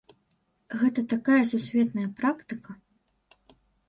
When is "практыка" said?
2.21-2.71